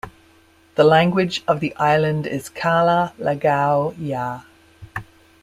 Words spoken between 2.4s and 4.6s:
Kala Lagaw Ya.